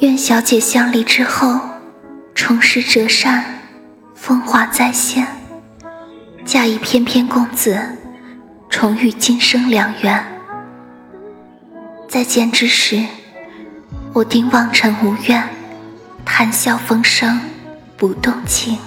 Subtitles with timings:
[0.00, 1.58] 愿小姐相离之后，
[2.34, 3.44] 重拾折扇，
[4.14, 5.26] 风华再现，
[6.44, 7.80] 嫁一翩翩公子，
[8.68, 10.24] 重遇今生良缘。
[12.08, 13.04] 再见之时，
[14.12, 15.48] 我定望尘无怨，
[16.24, 17.40] 谈笑风生，
[17.96, 18.78] 不动情。